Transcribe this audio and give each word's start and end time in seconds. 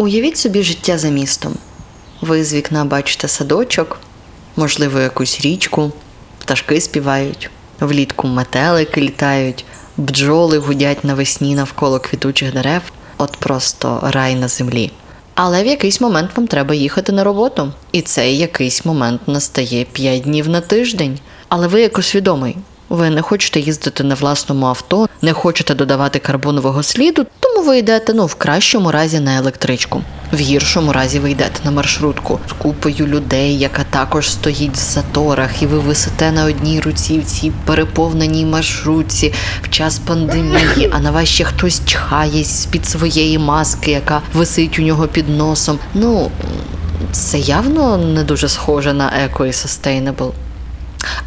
Уявіть 0.00 0.38
собі 0.38 0.62
життя 0.62 0.98
за 0.98 1.08
містом. 1.08 1.54
Ви 2.20 2.44
з 2.44 2.54
вікна 2.54 2.84
бачите 2.84 3.28
садочок, 3.28 4.00
можливо, 4.56 5.00
якусь 5.00 5.40
річку, 5.40 5.92
пташки 6.38 6.80
співають, 6.80 7.50
влітку 7.80 8.28
метелики 8.28 9.00
літають, 9.00 9.64
бджоли 9.96 10.58
гудять 10.58 11.04
навесні 11.04 11.54
навколо 11.54 12.00
квітучих 12.00 12.52
дерев, 12.52 12.82
от 13.18 13.36
просто 13.36 14.00
рай 14.02 14.34
на 14.34 14.48
землі. 14.48 14.92
Але 15.34 15.62
в 15.62 15.66
якийсь 15.66 16.00
момент 16.00 16.30
вам 16.36 16.46
треба 16.46 16.74
їхати 16.74 17.12
на 17.12 17.24
роботу, 17.24 17.72
і 17.92 18.02
цей 18.02 18.38
якийсь 18.38 18.84
момент 18.84 19.20
настає 19.26 19.84
5 19.84 20.22
днів 20.22 20.48
на 20.48 20.60
тиждень. 20.60 21.18
Але 21.48 21.68
ви 21.68 21.80
як 21.80 21.98
усвідомий, 21.98 22.56
ви 22.88 23.10
не 23.10 23.22
хочете 23.22 23.60
їздити 23.60 24.04
на 24.04 24.14
власному 24.14 24.66
авто, 24.66 25.08
не 25.22 25.32
хочете 25.32 25.74
додавати 25.74 26.18
карбонового 26.18 26.82
сліду, 26.82 27.26
тому 27.58 27.70
ви 27.70 27.78
йдете 27.78 28.14
ну 28.14 28.26
в 28.26 28.34
кращому 28.34 28.92
разі 28.92 29.20
на 29.20 29.36
електричку, 29.36 30.02
в 30.32 30.36
гіршому 30.36 30.92
разі 30.92 31.18
ви 31.18 31.30
йдете 31.30 31.60
на 31.64 31.70
маршрутку 31.70 32.38
з 32.48 32.52
купою 32.52 33.06
людей, 33.06 33.58
яка 33.58 33.84
також 33.84 34.30
стоїть 34.30 34.74
в 34.74 34.92
заторах, 34.92 35.62
і 35.62 35.66
ви 35.66 35.78
висите 35.78 36.32
на 36.32 36.44
одній 36.44 36.80
руці 36.80 37.18
в 37.18 37.24
цій 37.24 37.52
переповненій 37.66 38.44
маршрутці 38.44 39.34
в 39.62 39.70
час 39.70 39.98
пандемії, 39.98 40.90
а 40.92 41.00
на 41.00 41.10
вас 41.10 41.28
ще 41.28 41.44
хтось 41.44 41.82
чхає 41.84 42.44
з 42.44 42.66
під 42.66 42.86
своєї 42.86 43.38
маски, 43.38 43.90
яка 43.90 44.22
висить 44.34 44.78
у 44.78 44.82
нього 44.82 45.06
під 45.06 45.28
носом. 45.28 45.78
Ну 45.94 46.30
це 47.12 47.38
явно 47.38 47.96
не 47.96 48.24
дуже 48.24 48.48
схоже 48.48 48.92
на 48.92 49.12
еко 49.24 49.46
і 49.46 49.50
sustainable. 49.50 50.30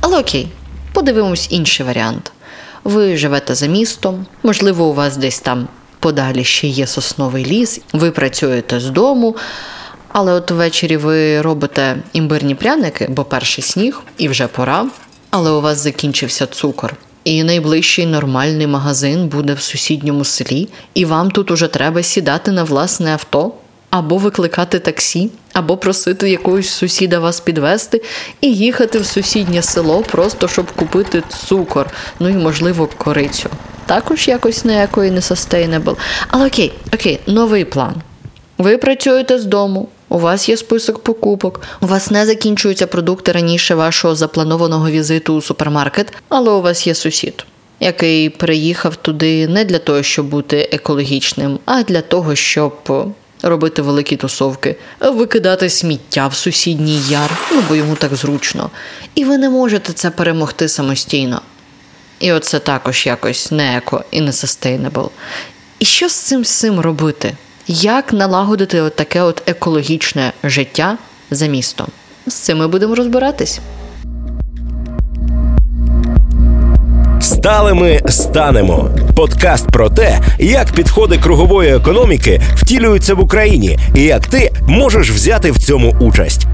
Але 0.01 0.19
окей, 0.19 0.47
подивимось 0.93 1.47
інший 1.51 1.85
варіант. 1.85 2.31
Ви 2.83 3.17
живете 3.17 3.55
за 3.55 3.67
містом, 3.67 4.25
можливо, 4.43 4.85
у 4.85 4.93
вас 4.93 5.17
десь 5.17 5.39
там 5.39 5.67
подалі 6.01 6.43
ще 6.43 6.67
є 6.67 6.87
сосновий 6.87 7.45
ліс, 7.45 7.81
ви 7.93 8.11
працюєте 8.11 8.79
з 8.79 8.89
дому, 8.89 9.35
але 10.07 10.33
от 10.33 10.51
ввечері 10.51 10.97
ви 10.97 11.41
робите 11.41 11.97
імбирні 12.13 12.55
пряники, 12.55 13.07
бо 13.09 13.23
перший 13.23 13.63
сніг 13.63 14.01
і 14.17 14.27
вже 14.27 14.47
пора, 14.47 14.87
але 15.29 15.51
у 15.51 15.61
вас 15.61 15.77
закінчився 15.77 16.45
цукор. 16.45 16.95
І 17.23 17.43
найближчий 17.43 18.05
нормальний 18.05 18.67
магазин 18.67 19.27
буде 19.27 19.53
в 19.53 19.61
сусідньому 19.61 20.23
селі, 20.23 20.69
і 20.93 21.05
вам 21.05 21.31
тут 21.31 21.51
уже 21.51 21.67
треба 21.67 22.03
сідати 22.03 22.51
на 22.51 22.63
власне 22.63 23.13
авто, 23.13 23.51
або 23.89 24.17
викликати 24.17 24.79
таксі, 24.79 25.29
або 25.53 25.77
просити 25.77 26.29
якогось 26.29 26.69
сусіда 26.69 27.19
вас 27.19 27.39
підвести 27.39 28.01
і 28.41 28.53
їхати 28.53 28.99
в 28.99 29.05
сусіднє 29.05 29.61
село, 29.61 30.01
просто 30.01 30.47
щоб 30.47 30.71
купити 30.71 31.23
цукор, 31.47 31.89
ну 32.19 32.29
і, 32.29 32.33
можливо, 32.33 32.89
корицю. 32.97 33.49
Також 33.91 34.27
якось 34.27 34.65
не 34.65 34.73
якої 34.73 35.11
не 35.11 35.19
sustainable. 35.19 35.95
Але 36.27 36.47
окей, 36.47 36.73
окей, 36.93 37.19
новий 37.27 37.65
план. 37.65 37.93
Ви 38.57 38.77
працюєте 38.77 39.39
з 39.39 39.45
дому, 39.45 39.87
у 40.09 40.19
вас 40.19 40.49
є 40.49 40.57
список 40.57 41.03
покупок, 41.03 41.61
у 41.81 41.87
вас 41.87 42.11
не 42.11 42.25
закінчуються 42.25 42.87
продукти 42.87 43.31
раніше 43.31 43.75
вашого 43.75 44.15
запланованого 44.15 44.89
візиту 44.89 45.35
у 45.35 45.41
супермаркет, 45.41 46.13
але 46.29 46.51
у 46.51 46.61
вас 46.61 46.87
є 46.87 46.95
сусід, 46.95 47.45
який 47.79 48.29
приїхав 48.29 48.95
туди 48.95 49.47
не 49.47 49.65
для 49.65 49.79
того, 49.79 50.03
щоб 50.03 50.25
бути 50.25 50.69
екологічним, 50.71 51.59
а 51.65 51.83
для 51.83 52.01
того, 52.01 52.35
щоб 52.35 52.73
робити 53.43 53.81
великі 53.81 54.15
тусовки, 54.15 54.75
викидати 54.99 55.69
сміття 55.69 56.27
в 56.27 56.33
сусідній 56.33 57.01
яр, 57.09 57.37
ну 57.51 57.63
бо 57.69 57.75
йому 57.75 57.95
так 57.95 58.15
зручно. 58.15 58.69
І 59.15 59.25
ви 59.25 59.37
не 59.37 59.49
можете 59.49 59.93
це 59.93 60.09
перемогти 60.09 60.67
самостійно. 60.67 61.41
І 62.21 62.31
оце 62.31 62.59
також 62.59 63.05
якось 63.05 63.51
не 63.51 63.77
еко 63.77 64.03
і 64.11 64.21
не 64.21 64.31
sustainable. 64.31 65.09
І 65.79 65.85
що 65.85 66.09
з 66.09 66.15
цим 66.15 66.41
всім 66.41 66.79
робити? 66.79 67.33
Як 67.67 68.13
налагодити 68.13 68.81
от 68.81 68.95
таке 68.95 69.21
от 69.21 69.43
екологічне 69.45 70.33
життя 70.43 70.97
за 71.31 71.47
містом? 71.47 71.87
З 72.27 72.33
цим 72.33 72.57
ми 72.57 72.67
будемо 72.67 72.95
розбиратись. 72.95 73.59
Сталими 77.21 78.01
станемо. 78.09 78.89
Подкаст 79.15 79.67
про 79.71 79.89
те, 79.89 80.19
як 80.39 80.71
підходи 80.71 81.17
кругової 81.17 81.75
економіки 81.75 82.41
втілюються 82.55 83.15
в 83.15 83.19
Україні, 83.19 83.79
і 83.95 84.03
як 84.03 84.27
ти 84.27 84.51
можеш 84.67 85.11
взяти 85.11 85.51
в 85.51 85.57
цьому 85.57 85.95
участь. 85.99 86.47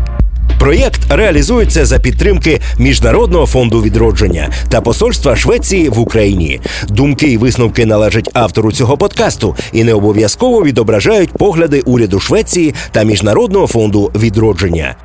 Проєкт 0.59 1.01
реалізується 1.09 1.85
за 1.85 1.99
підтримки 1.99 2.61
Міжнародного 2.77 3.45
фонду 3.45 3.81
відродження 3.81 4.49
та 4.69 4.81
посольства 4.81 5.35
Швеції 5.35 5.89
в 5.89 5.99
Україні. 5.99 6.61
Думки 6.89 7.27
і 7.27 7.37
висновки 7.37 7.85
належать 7.85 8.29
автору 8.33 8.71
цього 8.71 8.97
подкасту 8.97 9.55
і 9.73 9.83
не 9.83 9.93
обов'язково 9.93 10.63
відображають 10.63 11.31
погляди 11.31 11.81
уряду 11.85 12.19
Швеції 12.19 12.73
та 12.91 13.03
Міжнародного 13.03 13.67
фонду 13.67 14.11
відродження. 14.15 14.95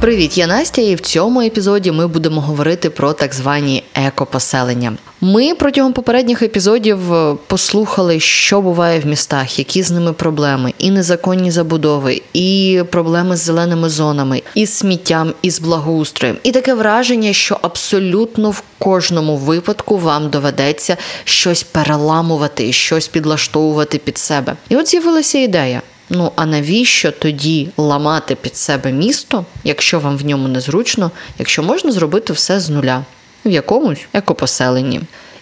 Привіт, 0.00 0.38
я 0.38 0.46
Настя, 0.46 0.82
і 0.82 0.94
в 0.94 1.00
цьому 1.00 1.40
епізоді 1.40 1.92
ми 1.92 2.06
будемо 2.06 2.40
говорити 2.40 2.90
про 2.90 3.12
так 3.12 3.34
звані 3.34 3.84
екопоселення. 3.94 4.92
Ми 5.20 5.54
протягом 5.54 5.92
попередніх 5.92 6.42
епізодів 6.42 7.14
е, 7.14 7.36
послухали, 7.46 8.20
що 8.20 8.60
буває 8.60 9.00
в 9.00 9.06
містах, 9.06 9.58
які 9.58 9.82
з 9.82 9.90
ними 9.90 10.12
проблеми, 10.12 10.72
і 10.78 10.90
незаконні 10.90 11.50
забудови, 11.50 12.22
і 12.32 12.82
проблеми 12.90 13.36
з 13.36 13.40
зеленими 13.40 13.88
зонами, 13.88 14.42
і 14.54 14.66
сміттям, 14.66 15.32
і 15.42 15.50
з 15.50 15.60
благоустроєм. 15.60 16.36
І 16.42 16.52
таке 16.52 16.74
враження, 16.74 17.32
що 17.32 17.58
абсолютно 17.62 18.50
в 18.50 18.62
кожному 18.78 19.36
випадку 19.36 19.98
вам 19.98 20.30
доведеться 20.30 20.96
щось 21.24 21.62
переламувати, 21.62 22.72
щось 22.72 23.08
підлаштовувати 23.08 23.98
під 23.98 24.18
себе. 24.18 24.56
І 24.68 24.76
от 24.76 24.88
з'явилася 24.88 25.38
ідея. 25.38 25.82
Ну 26.10 26.32
а 26.36 26.46
навіщо 26.46 27.12
тоді 27.12 27.68
ламати 27.76 28.34
під 28.34 28.56
себе 28.56 28.92
місто, 28.92 29.44
якщо 29.64 30.00
вам 30.00 30.18
в 30.18 30.24
ньому 30.24 30.48
незручно, 30.48 31.10
якщо 31.38 31.62
можна 31.62 31.92
зробити 31.92 32.32
все 32.32 32.60
з 32.60 32.70
нуля 32.70 33.04
в 33.44 33.50
якомусь 33.50 34.00
екопоселенні? 34.12 35.00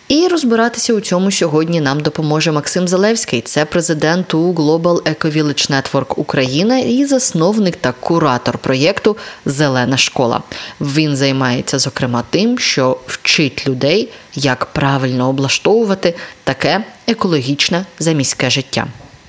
І 0.09 0.29
розбиратися 0.29 0.95
у 0.95 1.01
цьому 1.01 1.31
сьогодні 1.31 1.81
нам 1.81 2.01
допоможе 2.01 2.53
Максим 2.53 2.89
Залевський, 2.89 3.41
це 3.41 3.65
президент 3.65 4.35
у 4.35 4.53
Global 4.53 5.03
Eco 5.03 5.39
Village 5.39 5.71
Network 5.71 6.15
Україна 6.17 6.79
і 6.79 7.05
засновник 7.05 7.77
та 7.77 7.93
куратор 7.93 8.59
проєкту 8.59 9.17
Зелена 9.47 9.97
школа. 9.97 10.43
Він 10.81 11.17
займається 11.17 11.79
зокрема 11.79 12.25
тим, 12.31 12.59
що 12.59 12.99
вчить 13.07 13.69
людей, 13.69 14.09
як 14.35 14.67
правильно 14.67 15.29
облаштовувати 15.29 16.15
таке 16.45 16.85
екологічне 17.07 17.87
заміське 17.99 18.51
життя. 18.51 18.87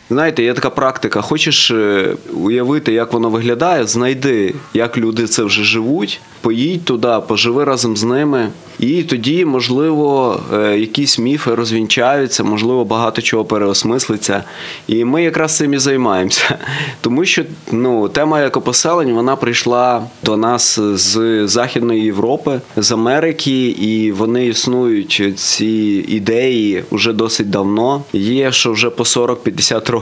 Знаєте, 0.10 0.44
є 0.44 0.54
така 0.54 0.70
практика. 0.70 1.22
Хочеш 1.22 1.72
е, 1.72 2.16
уявити, 2.34 2.94
як 2.94 3.14
воно 3.14 3.30
виглядає, 3.30 3.88
знайди, 3.88 4.56
як 4.74 4.98
люди 4.98 5.28
це 5.28 5.44
вже 5.44 5.64
живуть, 5.64 6.22
поїдь 6.42 6.86
туди, 6.86 7.16
поживи 7.28 7.64
разом 7.64 7.98
з 7.98 8.04
ними, 8.04 8.50
і 8.80 9.04
тоді, 9.04 9.46
можливо, 9.46 10.40
е, 10.54 10.80
якісь 10.80 11.20
міфи 11.20 11.56
розвінчаються, 11.56 12.44
можливо, 12.44 12.86
багато 12.86 13.22
чого 13.22 13.46
переосмислиться. 13.46 14.44
І 14.88 15.06
ми 15.06 15.24
якраз 15.24 15.58
цим 15.58 15.74
і 15.74 15.78
займаємося. 15.78 16.58
Тому 17.02 17.26
що 17.26 17.44
ну, 17.72 18.10
тема 18.10 18.42
екопоселень 18.42 19.14
вона 19.14 19.36
прийшла 19.36 20.04
до 20.24 20.38
нас 20.38 20.80
з 20.80 21.48
Західної 21.48 22.04
Європи, 22.04 22.62
з 22.78 22.92
Америки, 22.92 23.68
і 23.68 24.12
вони 24.12 24.48
існують 24.48 25.24
ці 25.36 26.06
ідеї 26.08 26.84
вже 26.92 27.14
досить 27.14 27.50
давно. 27.50 28.04
Є 28.14 28.52
що 28.52 28.72
вже 28.72 28.90
по 28.90 29.04
40-50 29.04 29.92
років. 29.92 29.99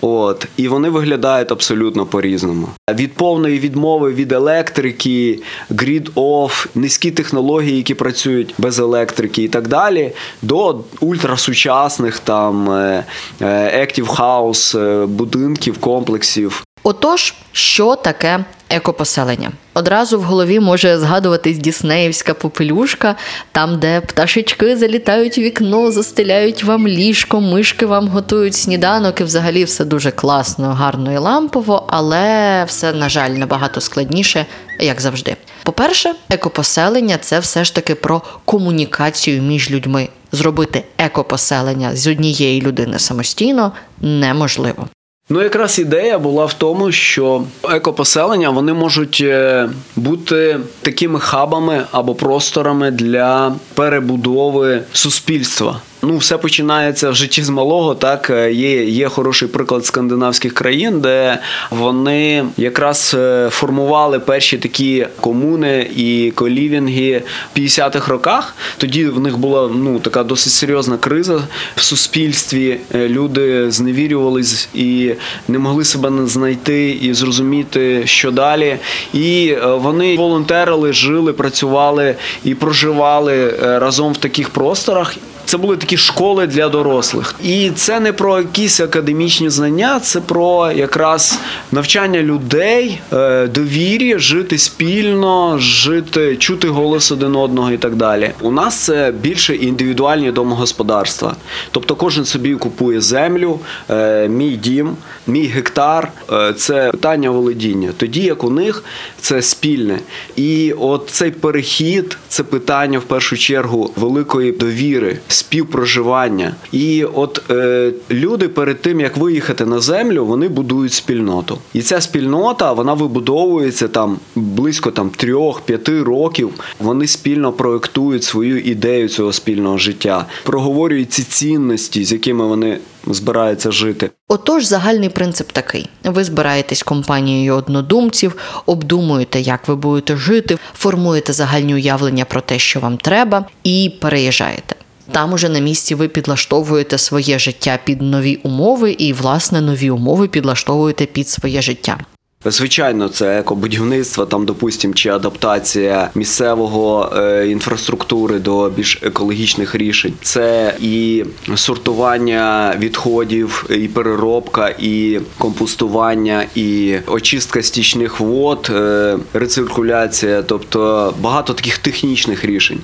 От. 0.00 0.46
І 0.56 0.68
вони 0.68 0.88
виглядають 0.88 1.52
абсолютно 1.52 2.06
по-різному. 2.06 2.68
Від 2.94 3.14
повної 3.14 3.58
відмови 3.58 4.12
від 4.12 4.32
електрики, 4.32 5.40
grid-off, 5.70 6.66
низькі 6.74 7.10
технології 7.10 7.76
які 7.76 7.94
працюють 7.94 8.54
без 8.58 8.78
електрики 8.78 9.42
і 9.42 9.48
так 9.48 9.68
далі, 9.68 10.12
до 10.42 10.80
ультрасучасних 11.00 12.18
там 12.18 12.70
е, 12.70 13.04
е, 13.40 13.86
Active 13.86 14.16
House 14.16 14.78
е, 14.78 15.06
будинків, 15.06 15.78
комплексів. 15.78 16.64
Отож, 16.82 17.34
що 17.52 17.96
таке 17.96 18.44
екопоселення? 18.76 19.52
Одразу 19.74 20.20
в 20.20 20.22
голові 20.22 20.60
може 20.60 20.98
згадуватись 20.98 21.58
Діснеївська 21.58 22.34
попелюшка, 22.34 23.16
там, 23.52 23.78
де 23.78 24.00
пташечки 24.00 24.76
залітають 24.76 25.38
у 25.38 25.40
вікно, 25.40 25.90
застеляють 25.90 26.64
вам 26.64 26.88
ліжко, 26.88 27.40
мишки 27.40 27.86
вам 27.86 28.08
готують 28.08 28.54
сніданок, 28.54 29.20
і 29.20 29.24
взагалі 29.24 29.64
все 29.64 29.84
дуже 29.84 30.10
класно, 30.10 30.68
гарно 30.68 31.12
і 31.12 31.18
лампово, 31.18 31.84
але 31.88 32.64
все, 32.64 32.92
на 32.92 33.08
жаль, 33.08 33.30
набагато 33.30 33.80
складніше, 33.80 34.46
як 34.80 35.00
завжди. 35.00 35.36
По-перше, 35.62 36.14
екопоселення 36.30 37.18
це 37.18 37.38
все 37.38 37.64
ж 37.64 37.74
таки 37.74 37.94
про 37.94 38.22
комунікацію 38.44 39.42
між 39.42 39.70
людьми. 39.70 40.08
Зробити 40.32 40.84
екопоселення 40.98 41.96
з 41.96 42.06
однієї 42.06 42.62
людини 42.62 42.98
самостійно 42.98 43.72
неможливо. 44.00 44.88
Ну, 45.28 45.42
якраз 45.42 45.78
ідея 45.78 46.18
була 46.18 46.44
в 46.44 46.52
тому, 46.52 46.92
що 46.92 47.44
екопоселення 47.70 48.50
вони 48.50 48.72
можуть 48.72 49.20
е, 49.24 49.68
бути 49.96 50.60
такими 50.82 51.20
хабами 51.20 51.84
або 51.92 52.14
просторами 52.14 52.90
для 52.90 53.54
перебудови 53.74 54.82
суспільства. 54.92 55.80
Ну, 56.06 56.16
все 56.16 56.38
починається 56.38 57.10
в 57.10 57.14
житті 57.14 57.42
з 57.42 57.48
малого. 57.48 57.94
Так 57.94 58.30
е, 58.30 58.52
є 58.52 58.84
є 58.84 59.08
хороший 59.08 59.48
приклад 59.48 59.86
скандинавських 59.86 60.54
країн, 60.54 61.00
де 61.00 61.38
вони 61.70 62.44
якраз 62.56 63.14
е, 63.18 63.48
формували 63.50 64.20
перші 64.20 64.58
такі 64.58 65.06
комуни 65.20 65.90
і 65.96 66.32
колівінги 66.34 67.22
в 67.54 67.58
50-х 67.58 68.08
роках. 68.08 68.54
Тоді 68.78 69.04
в 69.06 69.20
них 69.20 69.38
була 69.38 69.70
ну 69.74 69.98
така 69.98 70.24
досить 70.24 70.52
серйозна 70.52 70.96
криза 70.96 71.42
в 71.76 71.82
суспільстві. 71.82 72.80
Е, 72.94 73.08
Люди 73.08 73.70
зневірювались 73.70 74.68
і 74.74 75.14
не 75.48 75.58
могли 75.58 75.84
себе 75.84 76.26
знайти 76.26 76.90
і 76.90 77.14
зрозуміти, 77.14 78.02
що 78.04 78.30
далі. 78.30 78.76
І 79.12 79.56
вони 79.64 80.16
волонтерили, 80.16 80.92
жили, 80.92 81.32
працювали 81.32 82.14
і 82.44 82.54
проживали 82.54 83.50
разом 83.60 84.12
в 84.12 84.16
таких 84.16 84.50
просторах. 84.50 85.16
Це 85.46 85.56
були 85.56 85.76
такі 85.76 85.96
школи 85.96 86.46
для 86.46 86.68
дорослих, 86.68 87.34
і 87.44 87.70
це 87.70 88.00
не 88.00 88.12
про 88.12 88.38
якісь 88.38 88.80
академічні 88.80 89.50
знання, 89.50 90.00
це 90.00 90.20
про 90.20 90.72
якраз 90.72 91.38
навчання 91.72 92.22
людей, 92.22 93.00
е, 93.12 93.46
довірі, 93.46 94.18
жити 94.18 94.58
спільно, 94.58 95.58
жити, 95.58 96.36
чути 96.36 96.68
голос 96.68 97.12
один 97.12 97.36
одного 97.36 97.72
і 97.72 97.78
так 97.78 97.96
далі. 97.96 98.30
У 98.40 98.50
нас 98.50 98.76
це 98.76 99.12
більше 99.20 99.54
індивідуальні 99.54 100.32
домогосподарства. 100.32 101.36
Тобто, 101.70 101.94
кожен 101.94 102.24
собі 102.24 102.54
купує 102.54 103.00
землю, 103.00 103.60
е, 103.90 104.28
мій 104.28 104.50
дім, 104.56 104.96
мій 105.26 105.46
гектар 105.46 106.12
е, 106.32 106.52
це 106.52 106.90
питання 106.90 107.30
володіння. 107.30 107.90
Тоді 107.96 108.20
як 108.20 108.44
у 108.44 108.50
них 108.50 108.84
це 109.20 109.42
спільне. 109.42 109.98
І 110.36 110.74
от 110.78 111.08
цей 111.10 111.30
перехід 111.30 112.18
це 112.28 112.42
питання 112.42 112.98
в 112.98 113.02
першу 113.02 113.36
чергу 113.36 113.90
великої 113.96 114.52
довіри 114.52 115.18
співпроживання. 115.34 116.54
І 116.72 117.04
от 117.04 117.50
е, 117.50 117.92
люди 118.10 118.48
перед 118.48 118.82
тим 118.82 119.00
як 119.00 119.16
виїхати 119.16 119.66
на 119.66 119.80
землю, 119.80 120.26
вони 120.26 120.48
будують 120.48 120.92
спільноту. 120.92 121.58
І 121.72 121.82
ця 121.82 122.00
спільнота 122.00 122.72
вона 122.72 122.94
вибудовується 122.94 123.88
там 123.88 124.18
близько 124.34 124.90
там 124.90 125.10
трьох-п'яти 125.10 126.02
років. 126.02 126.50
Вони 126.80 127.06
спільно 127.06 127.52
проектують 127.52 128.24
свою 128.24 128.60
ідею 128.60 129.08
цього 129.08 129.32
спільного 129.32 129.78
життя, 129.78 130.26
проговорюють 130.42 131.12
ці 131.12 131.22
цінності, 131.22 132.04
з 132.04 132.12
якими 132.12 132.46
вони 132.46 132.78
збираються 133.06 133.70
жити. 133.70 134.10
Отож, 134.28 134.64
загальний 134.64 135.08
принцип 135.08 135.52
такий: 135.52 135.88
ви 136.04 136.24
збираєтесь 136.24 136.82
компанією 136.82 137.54
однодумців, 137.54 138.36
обдумуєте, 138.66 139.40
як 139.40 139.68
ви 139.68 139.76
будете 139.76 140.16
жити, 140.16 140.58
формуєте 140.74 141.32
загальні 141.32 141.74
уявлення 141.74 142.24
про 142.24 142.40
те, 142.40 142.58
що 142.58 142.80
вам 142.80 142.96
треба, 142.96 143.44
і 143.64 143.92
переїжджаєте. 144.00 144.76
Там 145.12 145.32
уже 145.32 145.48
на 145.48 145.58
місці 145.58 145.94
ви 145.94 146.08
підлаштовуєте 146.08 146.98
своє 146.98 147.38
життя 147.38 147.78
під 147.84 148.02
нові 148.02 148.36
умови, 148.36 148.92
і, 148.92 149.12
власне, 149.12 149.60
нові 149.60 149.90
умови 149.90 150.28
підлаштовуєте 150.28 151.06
під 151.06 151.28
своє 151.28 151.62
життя. 151.62 151.98
Звичайно, 152.46 153.08
це 153.08 153.38
екобудівництво, 153.38 154.26
там, 154.26 154.44
допустим, 154.44 154.94
чи 154.94 155.08
адаптація 155.08 156.10
місцевого 156.14 157.12
е, 157.16 157.48
інфраструктури 157.48 158.38
до 158.38 158.70
більш 158.70 158.98
екологічних 159.02 159.74
рішень. 159.74 160.12
Це 160.22 160.76
і 160.80 161.24
сортування 161.54 162.74
відходів, 162.78 163.66
і 163.70 163.88
переробка, 163.88 164.74
і 164.78 165.20
компостування, 165.38 166.46
і 166.54 166.96
очистка 167.06 167.62
стічних 167.62 168.20
вод, 168.20 168.70
е, 168.74 169.18
рециркуляція, 169.32 170.42
тобто 170.42 171.14
багато 171.20 171.54
таких 171.54 171.78
технічних 171.78 172.44
рішень. 172.44 172.78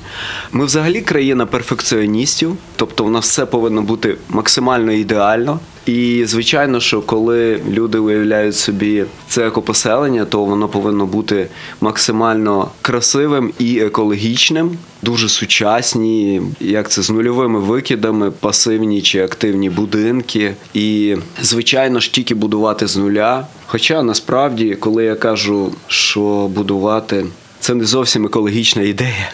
Ми 0.53 0.65
взагалі 0.65 1.01
країна 1.01 1.47
перфекціоністів, 1.47 2.57
тобто 2.77 3.05
в 3.05 3.11
нас 3.11 3.29
все 3.29 3.47
повинно 3.47 3.83
бути 3.83 4.17
максимально 4.29 4.93
ідеально. 4.93 5.61
І 5.87 6.23
звичайно, 6.27 6.81
що 6.81 7.03
коли 7.03 7.61
люди 7.71 7.99
уявляють 7.99 8.57
собі 8.57 9.05
це 9.29 9.47
екопоселення, 9.47 10.25
то 10.25 10.45
воно 10.45 10.69
повинно 10.69 11.07
бути 11.07 11.49
максимально 11.81 12.71
красивим 12.83 13.53
і 13.59 13.81
екологічним, 13.81 14.79
дуже 15.03 15.29
сучасні, 15.29 16.43
як 16.61 16.91
це 16.91 17.03
з 17.03 17.11
нульовими 17.11 17.61
викидами, 17.61 18.31
пасивні 18.31 19.03
чи 19.03 19.23
активні 19.23 19.71
будинки. 19.71 20.55
І 20.75 21.17
звичайно 21.43 22.01
ж 22.01 22.13
тільки 22.13 22.35
будувати 22.35 22.87
з 22.87 22.97
нуля. 22.97 23.47
Хоча 23.67 24.03
насправді, 24.03 24.77
коли 24.81 25.05
я 25.05 25.15
кажу, 25.15 25.73
що 25.87 26.51
будувати. 26.55 27.27
Це 27.61 27.75
не 27.75 27.85
зовсім 27.85 28.27
екологічна 28.27 28.83
ідея. 28.83 29.31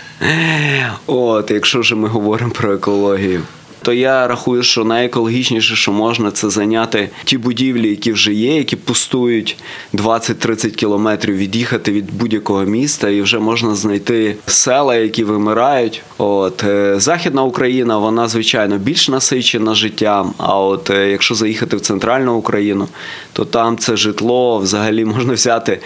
От, 1.06 1.50
якщо 1.50 1.80
вже 1.80 1.94
ми 1.94 2.08
говоримо 2.08 2.50
про 2.50 2.74
екологію 2.74 3.42
то 3.86 3.92
я 3.92 4.28
рахую, 4.28 4.62
що 4.62 4.84
найекологічніше, 4.84 5.76
що 5.76 5.92
можна, 5.92 6.30
це 6.30 6.50
зайняти 6.50 7.10
ті 7.24 7.38
будівлі, 7.38 7.90
які 7.90 8.12
вже 8.12 8.34
є, 8.34 8.56
які 8.56 8.76
пустують 8.76 9.56
20-30 9.94 10.70
кілометрів 10.70 11.36
від'їхати 11.36 11.92
від 11.92 12.12
будь-якого 12.12 12.64
міста, 12.64 13.08
і 13.08 13.22
вже 13.22 13.38
можна 13.38 13.74
знайти 13.74 14.36
села, 14.46 14.96
які 14.96 15.24
вимирають. 15.24 16.02
От 16.18 16.64
е, 16.64 17.00
західна 17.00 17.42
Україна, 17.42 17.98
вона 17.98 18.28
звичайно 18.28 18.78
більш 18.78 19.08
насичена 19.08 19.74
життям. 19.74 20.34
А 20.38 20.60
от 20.60 20.90
е, 20.90 21.10
якщо 21.10 21.34
заїхати 21.34 21.76
в 21.76 21.80
центральну 21.80 22.34
Україну, 22.34 22.88
то 23.32 23.44
там 23.44 23.78
це 23.78 23.96
житло 23.96 24.58
взагалі 24.58 25.04
можна 25.04 25.32
взяти 25.32 25.80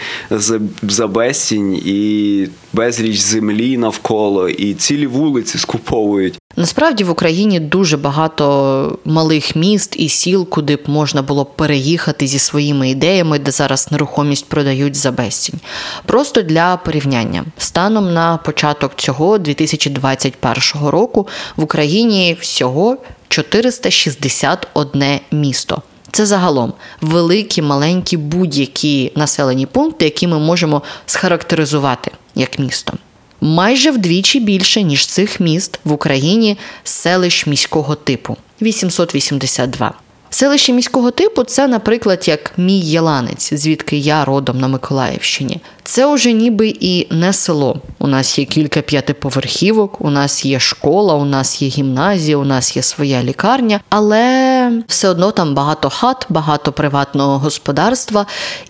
за 0.81 1.07
безцінь 1.07 1.81
і 1.85 2.47
безліч 2.73 3.19
землі 3.19 3.77
навколо, 3.77 4.49
і 4.49 4.73
цілі 4.73 5.07
вулиці 5.07 5.57
скуповують. 5.57 6.39
Насправді 6.55 7.03
в 7.03 7.09
Україні 7.09 7.59
дуже 7.59 7.97
багато 7.97 8.97
малих 9.05 9.55
міст 9.55 9.95
і 9.97 10.09
сіл, 10.09 10.49
куди 10.49 10.75
б 10.75 10.79
можна 10.87 11.21
було 11.21 11.45
переїхати 11.45 12.27
зі 12.27 12.39
своїми 12.39 12.89
ідеями, 12.89 13.39
де 13.39 13.51
зараз 13.51 13.91
нерухомість 13.91 14.45
продають 14.45 14.95
за 14.95 15.11
безцінь. 15.11 15.59
Просто 16.05 16.41
для 16.41 16.77
порівняння, 16.77 17.45
станом 17.57 18.13
на 18.13 18.37
початок 18.37 18.91
цього 18.95 19.37
2021 19.37 20.87
року 20.89 21.27
в 21.55 21.63
Україні 21.63 22.37
всього 22.39 22.97
461 23.27 25.19
місто. 25.31 25.81
Це 26.11 26.25
загалом 26.25 26.73
великі, 27.01 27.61
маленькі 27.61 28.17
будь-які 28.17 29.11
населені 29.15 29.65
пункти, 29.65 30.05
які 30.05 30.27
ми 30.27 30.39
можемо 30.39 30.81
схарактеризувати 31.05 32.11
як 32.35 32.59
місто 32.59 32.93
майже 33.41 33.91
вдвічі 33.91 34.39
більше, 34.39 34.83
ніж 34.83 35.05
цих 35.05 35.39
міст 35.39 35.79
в 35.83 35.91
Україні 35.91 36.57
селищ 36.83 37.47
міського 37.47 37.95
типу 37.95 38.37
882. 38.61 39.93
Селище 40.33 40.73
міського 40.73 41.11
типу 41.11 41.43
це, 41.43 41.67
наприклад, 41.67 42.27
як 42.27 42.51
мій 42.57 42.79
Єланець, 42.79 43.53
звідки 43.53 43.97
я 43.97 44.25
родом 44.25 44.59
на 44.59 44.67
Миколаївщині. 44.67 45.61
Це 45.83 46.05
уже 46.05 46.31
ніби 46.31 46.73
і 46.79 47.07
не 47.15 47.33
село. 47.33 47.81
У 47.99 48.07
нас 48.07 48.39
є 48.39 48.45
кілька 48.45 48.81
п'ятиповерхівок, 48.81 50.01
у 50.01 50.09
нас 50.09 50.45
є 50.45 50.59
школа, 50.59 51.13
у 51.13 51.25
нас 51.25 51.61
є 51.61 51.67
гімназія, 51.67 52.37
у 52.37 52.43
нас 52.43 52.75
є 52.75 52.83
своя 52.83 53.23
лікарня, 53.23 53.79
але 53.89 54.83
все 54.87 55.09
одно 55.09 55.31
там 55.31 55.55
багато 55.55 55.89
хат, 55.89 56.25
багато 56.29 56.71
приватного 56.71 57.37
господарства. 57.37 58.25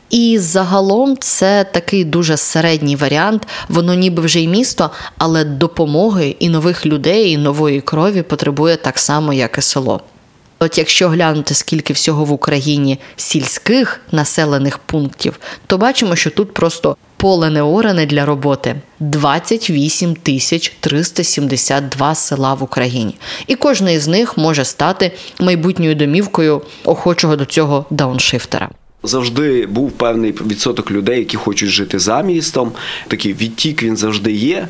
І 0.09 0.39
загалом 0.39 1.17
це 1.19 1.63
такий 1.63 2.05
дуже 2.05 2.37
середній 2.37 2.95
варіант. 2.95 3.47
Воно 3.69 3.93
ніби 3.93 4.21
вже 4.23 4.39
й 4.39 4.47
місто, 4.47 4.89
але 5.17 5.43
допомоги 5.43 6.35
і 6.39 6.49
нових 6.49 6.85
людей, 6.85 7.31
і 7.31 7.37
нової 7.37 7.81
крові 7.81 8.21
потребує 8.21 8.77
так 8.77 8.99
само, 8.99 9.33
як 9.33 9.57
і 9.57 9.61
село. 9.61 10.01
От 10.63 10.77
якщо 10.77 11.09
глянути, 11.09 11.53
скільки 11.53 11.93
всього 11.93 12.25
в 12.25 12.31
Україні 12.31 12.99
сільських 13.15 14.01
населених 14.11 14.77
пунктів, 14.77 15.39
то 15.67 15.77
бачимо, 15.77 16.15
що 16.15 16.29
тут 16.29 16.53
просто 16.53 16.97
поле 17.17 17.49
не 17.49 17.61
оране 17.61 18.05
для 18.05 18.25
роботи 18.25 18.75
28 18.99 20.15
тисяч 20.15 20.73
372 20.79 22.15
села 22.15 22.53
в 22.53 22.63
Україні. 22.63 23.15
І 23.47 23.55
кожне 23.55 23.99
з 23.99 24.07
них 24.07 24.37
може 24.37 24.65
стати 24.65 25.11
майбутньою 25.39 25.95
домівкою 25.95 26.61
охочого 26.85 27.35
до 27.35 27.45
цього 27.45 27.85
дауншифтера. 27.89 28.69
Завжди 29.03 29.65
був 29.65 29.91
певний 29.91 30.31
відсоток 30.31 30.91
людей, 30.91 31.19
які 31.19 31.37
хочуть 31.37 31.69
жити 31.69 31.99
за 31.99 32.21
містом. 32.21 32.71
Такий 33.07 33.33
відтік 33.33 33.83
він 33.83 33.97
завжди 33.97 34.31
є. 34.31 34.67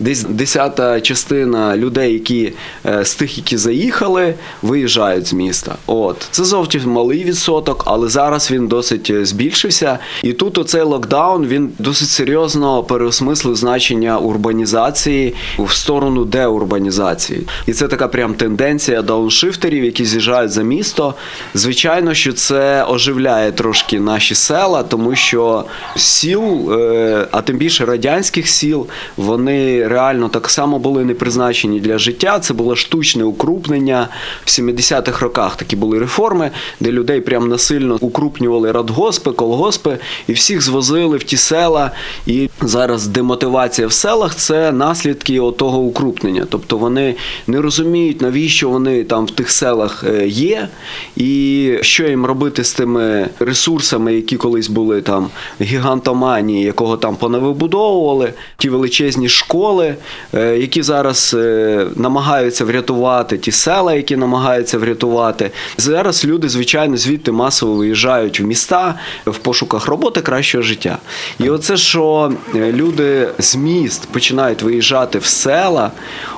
Десь 0.00 0.22
десята 0.22 1.00
частина 1.00 1.76
людей, 1.76 2.12
які 2.12 2.52
е, 2.86 3.04
з 3.04 3.14
тих, 3.14 3.36
які 3.38 3.56
заїхали, 3.56 4.34
виїжджають 4.62 5.26
з 5.26 5.32
міста. 5.32 5.74
От 5.86 6.26
це 6.30 6.44
зовсім 6.44 6.90
малий 6.90 7.24
відсоток, 7.24 7.82
але 7.86 8.08
зараз 8.08 8.50
він 8.50 8.68
досить 8.68 9.10
е, 9.10 9.24
збільшився. 9.24 9.98
І 10.22 10.32
тут 10.32 10.58
оцей 10.58 10.82
локдаун 10.82 11.46
він 11.46 11.70
досить 11.78 12.08
серйозно 12.08 12.82
переосмислив 12.82 13.56
значення 13.56 14.18
урбанізації 14.18 15.34
в 15.58 15.72
сторону 15.72 16.24
деурбанізації. 16.24 17.46
І 17.66 17.72
це 17.72 17.88
така 17.88 18.08
прям 18.08 18.34
тенденція 18.34 19.02
дауншифтерів, 19.02 19.84
які 19.84 20.04
з'їжджають 20.04 20.50
за 20.50 20.62
місто. 20.62 21.14
Звичайно, 21.54 22.14
що 22.14 22.32
це 22.32 22.84
оживляє 22.84 23.52
трошки 23.52 23.73
трошки 23.74 24.00
наші 24.00 24.34
села, 24.34 24.82
тому 24.82 25.14
що 25.14 25.64
сіл, 25.96 26.72
е, 26.72 27.28
а 27.30 27.42
тим 27.42 27.56
більше 27.56 27.84
радянських 27.84 28.48
сіл, 28.48 28.86
вони 29.16 29.88
реально 29.88 30.28
так 30.28 30.50
само 30.50 30.78
були 30.78 31.04
не 31.04 31.14
призначені 31.14 31.80
для 31.80 31.98
життя. 31.98 32.38
Це 32.38 32.54
було 32.54 32.76
штучне 32.76 33.24
укрупнення 33.24 34.08
в 34.44 34.48
70-х 34.48 35.22
роках. 35.22 35.56
Такі 35.56 35.76
були 35.76 35.98
реформи, 35.98 36.50
де 36.80 36.92
людей 36.92 37.20
прям 37.20 37.48
насильно 37.48 37.98
укрупнювали 38.00 38.72
радгоспи, 38.72 39.30
колгоспи, 39.30 39.98
і 40.26 40.32
всіх 40.32 40.62
звозили 40.62 41.16
в 41.16 41.22
ті 41.22 41.36
села. 41.36 41.90
І 42.26 42.50
зараз 42.60 43.06
демотивація 43.06 43.86
в 43.86 43.92
селах 43.92 44.34
це 44.34 44.72
наслідки 44.72 45.40
того 45.58 45.78
укрупнення. 45.78 46.46
Тобто 46.50 46.78
вони 46.78 47.14
не 47.46 47.60
розуміють, 47.60 48.20
навіщо 48.20 48.68
вони 48.68 49.04
там 49.04 49.26
в 49.26 49.30
тих 49.30 49.50
селах 49.50 50.04
е, 50.08 50.26
є, 50.26 50.68
і 51.16 51.70
що 51.80 52.08
їм 52.08 52.26
робити 52.26 52.64
з 52.64 52.72
тими 52.72 53.28
ресурсами, 53.38 53.63
які 54.10 54.36
колись 54.36 54.68
були 54.68 55.02
там 55.02 55.30
гігантоманії, 55.60 56.64
якого 56.64 56.96
там 56.96 57.16
понавибудовували, 57.16 58.32
ті 58.58 58.68
величезні 58.68 59.28
школи, 59.28 59.94
е, 60.34 60.58
які 60.58 60.82
зараз 60.82 61.34
е, 61.38 61.86
намагаються 61.96 62.64
врятувати, 62.64 63.38
ті 63.38 63.52
села, 63.52 63.94
які 63.94 64.16
намагаються 64.16 64.78
врятувати. 64.78 65.50
Зараз 65.78 66.24
люди, 66.24 66.48
звичайно, 66.48 66.96
звідти 66.96 67.32
масово 67.32 67.74
виїжджають 67.74 68.40
в 68.40 68.44
міста 68.44 68.94
в 69.26 69.38
пошуках 69.38 69.86
роботи 69.86 70.20
кращого 70.20 70.62
життя. 70.62 70.98
І 71.38 71.50
оце, 71.50 71.76
що 71.76 72.32
е, 72.54 72.72
люди 72.72 73.28
з 73.38 73.56
міст 73.56 74.08
починають 74.12 74.62
виїжджати 74.62 75.18
в 75.18 75.24
села, 75.24 75.90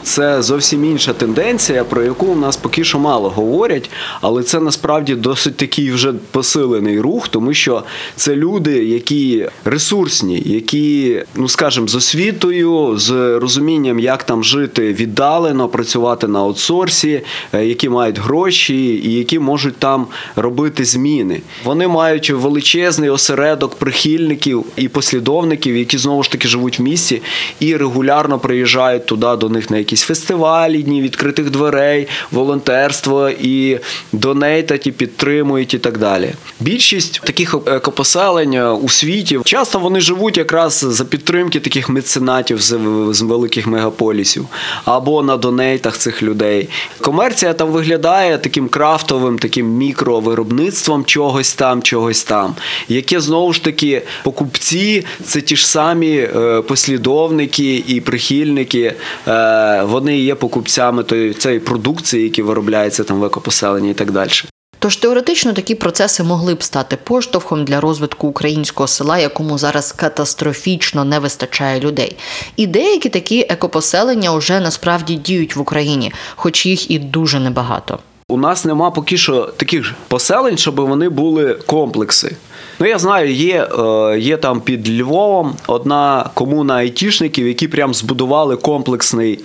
це 0.03 0.43
зовсім 0.43 0.85
інша 0.85 1.13
тенденція, 1.13 1.85
про 1.85 2.03
яку 2.03 2.27
у 2.27 2.37
нас 2.37 2.57
поки 2.57 2.85
що 2.85 2.99
мало 2.99 3.29
говорять, 3.31 3.91
але 4.21 4.43
це 4.43 4.61
насправді 4.61 5.15
досить 5.15 5.57
такий 5.57 5.93
вже 5.93 6.13
посилений 6.13 7.01
рух, 7.01 7.16
тому 7.29 7.55
що 7.55 7.85
це 8.17 8.37
люди, 8.37 8.85
які 8.85 9.49
ресурсні, 9.65 10.43
які, 10.47 11.23
ну 11.35 11.49
скажімо, 11.49 11.89
з 11.89 11.95
освітою, 11.95 12.99
з 12.99 13.39
розумінням, 13.39 13.99
як 13.99 14.23
там 14.25 14.45
жити 14.45 14.93
віддалено, 14.93 15.69
працювати 15.69 16.29
на 16.29 16.39
аутсорсі, 16.39 17.21
е, 17.53 17.67
які 17.67 17.89
мають 17.89 18.19
гроші 18.19 19.03
і 19.05 19.13
які 19.13 19.39
можуть 19.39 19.77
там 19.77 20.07
робити 20.37 20.85
зміни. 20.85 21.41
Вони 21.65 21.89
мають 21.89 22.31
величезний 22.31 23.11
осередок 23.11 23.75
прихильників 23.75 24.65
і 24.77 24.89
послідовників, 24.89 25.77
які 25.77 25.99
знову 25.99 26.23
ж 26.23 26.31
таки 26.31 26.49
живуть 26.49 26.79
в 26.79 26.83
місті 26.83 27.23
і 27.61 27.77
регулярно 27.77 28.39
приїжджають 28.39 29.07
туди 29.07 29.37
до 29.41 29.49
них 29.49 29.71
на 29.71 29.79
якісь 29.79 30.03
фестивалі, 30.03 30.83
дні 30.83 31.03
відкритих 31.03 31.51
дверей, 31.51 32.09
волонтерство 32.31 33.31
і 33.31 33.79
донейтать, 34.13 34.87
і 34.87 34.93
підтримують 34.93 35.75
і 35.75 35.79
так 35.79 35.99
далі. 35.99 36.31
Більшість 36.61 37.06
таких 37.09 37.55
екопоселень 37.67 38.55
е, 38.55 38.71
у 38.71 38.89
світі 38.89 39.41
часто 39.45 39.79
вони 39.79 40.01
живуть 40.01 40.37
якраз 40.37 40.87
за 40.89 41.05
підтримки 41.05 41.61
таких 41.61 41.89
меценатів 41.89 42.63
з, 42.63 43.23
великих 43.23 43.67
мегаполісів 43.67 44.47
або 44.85 45.23
на 45.23 45.37
донейтах 45.37 45.99
цих 45.99 46.23
людей. 46.23 46.69
Комерція 47.01 47.53
там 47.53 47.69
виглядає 47.69 48.39
таким 48.39 48.69
крафтовим, 48.69 49.39
таким 49.39 49.67
мікровиробництвом 49.67 51.05
чогось 51.05 51.55
там, 51.55 51.83
чогось 51.83 52.25
там, 52.25 52.55
яке 52.89 53.21
знову 53.21 53.53
ж 53.53 53.65
таки 53.65 54.03
покупці 54.25 55.05
це 55.25 55.41
ті 55.41 55.57
ж 55.57 55.69
самі 55.69 56.17
е, 56.17 56.63
послідовники 56.69 57.85
і 57.87 58.01
прихильники. 58.01 58.95
Е, 59.29 59.83
вони 59.83 60.19
є 60.19 60.35
покупцями 60.35 61.05
цієї 61.39 61.61
продукції, 61.61 62.23
які 62.23 62.43
виробляються 62.43 63.05
там 63.05 63.21
в 63.21 63.25
екопоселенні 63.25 63.91
і 63.91 63.95
так 63.95 64.11
далі. 64.11 64.31
Тож 64.79 64.97
теоретично 64.97 65.53
такі 65.53 65.75
процеси 65.75 66.23
могли 66.23 66.55
б 66.55 66.63
стати 66.63 66.97
поштовхом 66.97 67.65
для 67.65 67.81
розвитку 67.81 68.29
українського 68.29 68.87
села, 68.87 69.19
якому 69.19 69.59
зараз 69.59 69.93
катастрофічно 69.93 71.05
не 71.05 71.19
вистачає 71.19 71.81
людей. 71.81 72.17
І 72.57 72.67
деякі 72.67 73.09
такі 73.09 73.47
екопоселення 73.49 74.37
вже 74.37 74.61
насправді 74.61 75.15
діють 75.15 75.57
в 75.57 75.61
Україні, 75.61 76.13
хоч 76.37 76.67
їх 76.67 76.91
і 76.91 76.99
дуже 76.99 77.41
небагато. 77.41 77.99
У 78.29 78.37
нас 78.37 78.65
нема 78.65 78.91
поки 78.91 79.17
що 79.17 79.43
таких 79.57 79.95
поселень, 80.09 80.59
щоб 80.59 80.81
вони 80.81 81.09
були 81.09 81.55
комплекси. 81.67 82.37
Ну, 82.79 82.87
я 82.87 82.99
знаю, 82.99 83.33
є 83.33 83.69
е, 83.79 84.19
є 84.19 84.37
там 84.37 84.61
під 84.61 85.01
Львовом 85.01 85.55
одна 85.67 86.31
комуна 86.35 86.75
айтішників, 86.75 87.47
які 87.47 87.69
прям 87.69 87.95
збудували 87.95 88.57
комплексний 88.57 89.39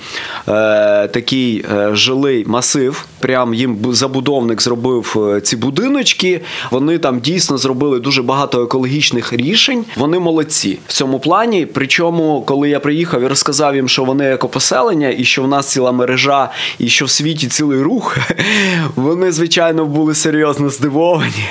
е, 0.47 1.07
такий 1.07 1.65
е, 1.73 1.89
жилий 1.93 2.45
масив. 2.47 3.05
Прям 3.19 3.53
їм 3.53 3.77
забудовник 3.93 4.61
зробив 4.61 5.31
е, 5.35 5.41
ці 5.41 5.57
будиночки. 5.57 6.41
Вони 6.71 6.97
там 6.97 7.19
дійсно 7.19 7.57
зробили 7.57 7.99
дуже 7.99 8.23
багато 8.23 8.63
екологічних 8.63 9.33
рішень. 9.33 9.85
Вони 9.95 10.19
молодці 10.19 10.79
в 10.87 10.93
цьому 10.93 11.19
плані. 11.19 11.65
Причому, 11.65 12.43
коли 12.47 12.69
я 12.69 12.79
приїхав 12.79 13.21
і 13.21 13.27
розказав 13.27 13.75
їм, 13.75 13.89
що 13.89 14.03
вони 14.03 14.25
екопоселення, 14.25 15.13
і 15.17 15.23
що 15.23 15.43
в 15.43 15.47
нас 15.47 15.67
ціла 15.67 15.91
мережа, 15.91 16.49
і 16.79 16.87
що 16.87 17.05
в 17.05 17.09
світі 17.09 17.47
цілий 17.47 17.81
рух, 17.81 18.17
вони 18.95 19.31
звичайно 19.31 19.85
були 19.85 20.15
серйозно 20.15 20.69
здивовані, 20.69 21.45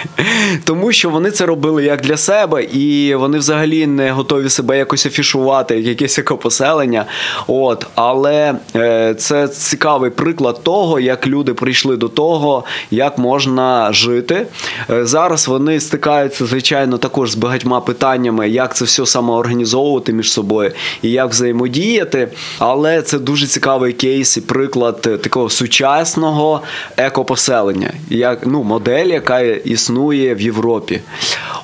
тому 0.64 0.92
що 0.92 1.10
вони 1.10 1.30
це 1.30 1.46
робили 1.46 1.69
робили 1.70 1.84
як 1.84 2.00
для 2.00 2.16
себе, 2.16 2.64
і 2.64 3.14
вони 3.14 3.38
взагалі 3.38 3.86
не 3.86 4.10
готові 4.10 4.48
себе 4.48 4.78
якось 4.78 5.06
афішувати, 5.06 5.76
як 5.76 5.86
якесь 5.86 6.18
екопоселення. 6.18 7.04
От, 7.46 7.86
але 7.94 8.54
е, 8.76 9.14
це 9.14 9.48
цікавий 9.48 10.10
приклад 10.10 10.62
того, 10.62 11.00
як 11.00 11.26
люди 11.26 11.54
прийшли 11.54 11.96
до 11.96 12.08
того, 12.08 12.64
як 12.90 13.18
можна 13.18 13.92
жити. 13.92 14.46
Е, 14.90 15.06
зараз 15.06 15.48
вони 15.48 15.80
стикаються, 15.80 16.46
звичайно, 16.46 16.98
також 16.98 17.30
з 17.30 17.34
багатьма 17.34 17.80
питаннями, 17.80 18.48
як 18.48 18.76
це 18.76 18.84
все 18.84 19.06
самоорганізовувати 19.06 20.12
між 20.12 20.32
собою 20.32 20.72
і 21.02 21.10
як 21.10 21.30
взаємодіяти. 21.30 22.28
Але 22.58 23.02
це 23.02 23.18
дуже 23.18 23.46
цікавий 23.46 23.92
кейс 23.92 24.36
і 24.36 24.40
приклад 24.40 25.02
такого 25.02 25.50
сучасного 25.50 26.60
екопоселення, 26.96 27.92
як 28.10 28.46
ну, 28.46 28.62
модель, 28.62 29.06
яка 29.06 29.40
існує 29.40 30.34
в 30.34 30.40
Європі. 30.40 31.00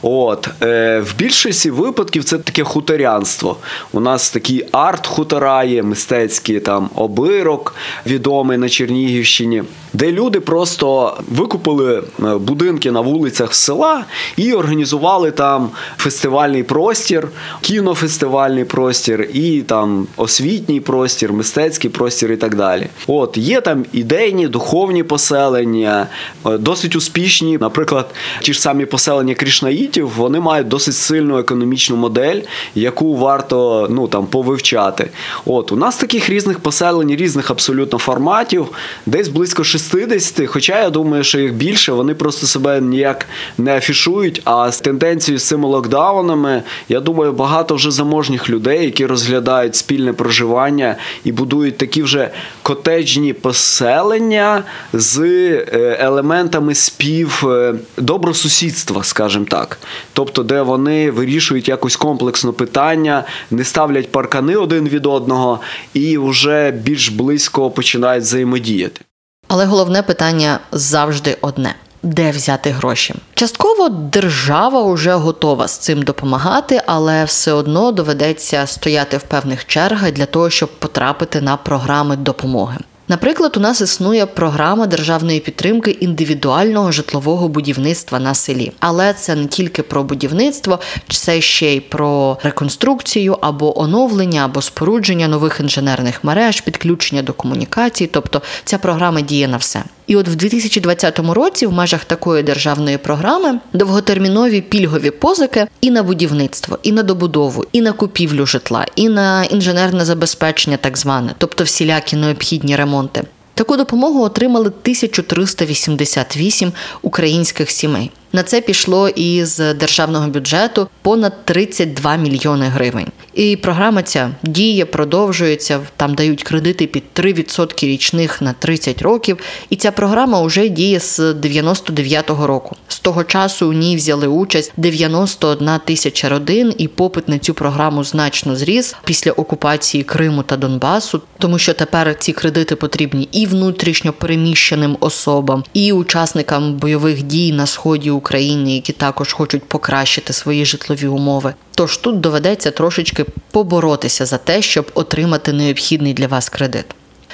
От 0.02 0.48
е, 0.62 1.00
В 1.00 1.16
більшості 1.18 1.70
випадків 1.70 2.24
це 2.24 2.38
таке 2.38 2.64
хуторянство. 2.64 3.56
У 3.92 4.00
нас 4.00 4.30
такі 4.30 4.64
арт-хутора 4.72 5.64
є, 5.64 5.82
мистецькі 5.82 6.60
там 6.60 6.90
обирок, 6.94 7.74
відомий 8.06 8.58
на 8.58 8.68
Чернігівщині, 8.68 9.62
де 9.92 10.12
люди 10.12 10.40
просто 10.40 11.16
викупили 11.28 11.98
е, 11.98 12.34
будинки 12.34 12.90
на 12.90 13.00
вулицях 13.00 13.54
села 13.54 14.04
і 14.36 14.52
організували 14.52 15.30
там 15.30 15.70
фестивальний 15.96 16.62
простір, 16.62 17.28
кінофестивальний 17.60 18.64
простір, 18.64 19.28
і 19.32 19.62
там 19.62 20.06
освітній 20.16 20.80
простір, 20.80 21.32
мистецький 21.32 21.90
простір 21.90 22.32
і 22.32 22.36
так 22.36 22.54
далі. 22.54 22.86
От 23.06 23.36
Є 23.36 23.60
там 23.60 23.84
ідейні, 23.92 24.48
духовні 24.48 25.02
поселення, 25.02 26.06
е, 26.46 26.58
досить 26.58 26.96
успішні, 26.96 27.58
наприклад, 27.58 28.14
ті 28.40 28.52
ж 28.52 28.60
самі 28.60 28.86
поселення 28.86 29.34
Крішнаїтів, 29.34 29.85
проєктів 29.86 30.10
вони 30.16 30.40
мають 30.40 30.68
досить 30.68 30.94
сильну 30.94 31.38
економічну 31.38 31.96
модель, 31.96 32.40
яку 32.74 33.16
варто 33.16 33.88
ну 33.90 34.08
там 34.08 34.26
повивчати. 34.26 35.10
От 35.44 35.72
у 35.72 35.76
нас 35.76 35.96
таких 35.96 36.30
різних 36.30 36.60
поселень, 36.60 37.16
різних 37.16 37.50
абсолютно 37.50 37.98
форматів, 37.98 38.68
десь 39.06 39.28
близько 39.28 39.64
60, 39.64 40.46
Хоча 40.46 40.82
я 40.82 40.90
думаю, 40.90 41.24
що 41.24 41.38
їх 41.38 41.54
більше, 41.54 41.92
вони 41.92 42.14
просто 42.14 42.46
себе 42.46 42.80
ніяк 42.80 43.26
не 43.58 43.76
афішують. 43.76 44.42
А 44.44 44.72
з 44.72 44.80
тенденцією 44.80 45.38
з 45.38 45.44
цими 45.44 45.68
локдаунами, 45.68 46.62
я 46.88 47.00
думаю, 47.00 47.32
багато 47.32 47.74
вже 47.74 47.90
заможніх 47.90 48.50
людей, 48.50 48.84
які 48.84 49.06
розглядають 49.06 49.76
спільне 49.76 50.12
проживання 50.12 50.96
і 51.24 51.32
будують 51.32 51.78
такі 51.78 52.02
вже 52.02 52.30
котеджні 52.62 53.32
поселення 53.32 54.64
з 54.92 55.20
е, 55.20 55.96
елементами 56.00 56.74
спів 56.74 57.44
е, 57.46 57.74
добросусідства, 57.96 59.04
скажімо 59.04 59.46
так 59.48 59.75
тобто, 60.12 60.42
де 60.42 60.62
вони 60.62 61.10
вирішують 61.10 61.68
якось 61.68 61.96
комплексно 61.96 62.52
питання, 62.52 63.24
не 63.50 63.64
ставлять 63.64 64.12
паркани 64.12 64.56
один 64.56 64.88
від 64.88 65.06
одного 65.06 65.60
і 65.94 66.18
вже 66.18 66.70
більш 66.70 67.08
близько 67.08 67.70
починають 67.70 68.24
взаємодіяти. 68.24 69.00
Але 69.48 69.64
головне 69.64 70.02
питання 70.02 70.60
завжди 70.72 71.36
одне. 71.40 71.74
Де 72.02 72.30
взяти 72.30 72.70
гроші? 72.70 73.14
Частково 73.34 73.88
держава 73.88 74.92
вже 74.92 75.14
готова 75.14 75.68
з 75.68 75.78
цим 75.78 76.02
допомагати, 76.02 76.82
але 76.86 77.24
все 77.24 77.52
одно 77.52 77.92
доведеться 77.92 78.66
стояти 78.66 79.16
в 79.16 79.22
певних 79.22 79.66
чергах 79.66 80.12
для 80.12 80.26
того, 80.26 80.50
щоб 80.50 80.68
потрапити 80.78 81.40
на 81.40 81.56
програми 81.56 82.16
допомоги. 82.16 82.76
Наприклад, 83.08 83.56
у 83.56 83.60
нас 83.60 83.80
існує 83.80 84.26
програма 84.26 84.86
державної 84.86 85.40
підтримки 85.40 85.90
індивідуального 85.90 86.92
житлового 86.92 87.48
будівництва 87.48 88.18
на 88.18 88.34
селі, 88.34 88.72
але 88.80 89.12
це 89.12 89.34
не 89.34 89.46
тільки 89.46 89.82
про 89.82 90.02
будівництво, 90.02 90.78
це 91.08 91.40
ще 91.40 91.74
й 91.74 91.80
про 91.80 92.38
реконструкцію 92.42 93.38
або 93.40 93.80
оновлення, 93.80 94.44
або 94.44 94.62
спорудження 94.62 95.28
нових 95.28 95.60
інженерних 95.60 96.24
мереж, 96.24 96.60
підключення 96.60 97.22
до 97.22 97.32
комунікацій. 97.32 98.06
Тобто 98.06 98.42
ця 98.64 98.78
програма 98.78 99.20
діє 99.20 99.48
на 99.48 99.56
все. 99.56 99.82
І 100.06 100.16
от 100.16 100.28
в 100.28 100.36
2020 100.36 101.18
році, 101.18 101.66
в 101.66 101.72
межах 101.72 102.04
такої 102.04 102.42
державної 102.42 102.98
програми, 102.98 103.60
довготермінові 103.72 104.60
пільгові 104.60 105.10
позики 105.10 105.66
і 105.80 105.90
на 105.90 106.02
будівництво, 106.02 106.78
і 106.82 106.92
на 106.92 107.02
добудову, 107.02 107.64
і 107.72 107.80
на 107.80 107.92
купівлю 107.92 108.46
житла, 108.46 108.86
і 108.96 109.08
на 109.08 109.44
інженерне 109.44 110.04
забезпечення, 110.04 110.76
так 110.76 110.98
зване, 110.98 111.34
тобто 111.38 111.64
всілякі 111.64 112.16
необхідні 112.16 112.76
ремонти. 112.76 113.24
Таку 113.54 113.76
допомогу 113.76 114.22
отримали 114.22 114.66
1388 114.66 116.72
українських 117.02 117.70
сімей. 117.70 118.10
На 118.32 118.42
це 118.42 118.60
пішло 118.60 119.08
із 119.08 119.58
державного 119.58 120.28
бюджету 120.28 120.88
понад 121.02 121.44
32 121.44 122.16
мільйони 122.16 122.66
гривень. 122.66 123.06
І 123.36 123.56
програма 123.56 124.02
ця 124.02 124.30
діє, 124.42 124.84
продовжується. 124.84 125.80
Там 125.96 126.14
дають 126.14 126.42
кредити 126.42 126.86
під 126.86 127.02
3% 127.14 127.86
річних 127.86 128.42
на 128.42 128.52
30 128.52 129.02
років. 129.02 129.38
І 129.70 129.76
ця 129.76 129.92
програма 129.92 130.42
вже 130.42 130.68
діє 130.68 131.00
з 131.00 131.20
99-го 131.20 132.46
року. 132.46 132.76
З 132.88 132.98
того 132.98 133.24
часу 133.24 133.68
у 133.68 133.72
ній 133.72 133.96
взяли 133.96 134.26
участь 134.26 134.72
91 134.76 135.70
тисяча 135.84 136.28
родин, 136.28 136.74
і 136.78 136.88
попит 136.88 137.28
на 137.28 137.38
цю 137.38 137.54
програму 137.54 138.04
значно 138.04 138.56
зріс 138.56 138.96
після 139.04 139.32
окупації 139.32 140.04
Криму 140.04 140.42
та 140.42 140.56
Донбасу, 140.56 141.22
тому 141.38 141.58
що 141.58 141.74
тепер 141.74 142.18
ці 142.18 142.32
кредити 142.32 142.76
потрібні 142.76 143.28
і 143.32 143.46
внутрішньо 143.46 144.12
переміщеним 144.12 144.96
особам, 145.00 145.64
і 145.74 145.92
учасникам 145.92 146.74
бойових 146.74 147.22
дій 147.22 147.52
на 147.52 147.66
сході 147.66 148.10
України, 148.10 148.74
які 148.74 148.92
також 148.92 149.32
хочуть 149.32 149.64
покращити 149.64 150.32
свої 150.32 150.64
житлові 150.64 151.06
умови. 151.06 151.54
Тож 151.76 151.96
тут 151.96 152.20
доведеться 152.20 152.70
трошечки 152.70 153.24
поборотися 153.50 154.26
за 154.26 154.38
те, 154.38 154.62
щоб 154.62 154.90
отримати 154.94 155.52
необхідний 155.52 156.14
для 156.14 156.26
вас 156.26 156.48
кредит. 156.48 156.84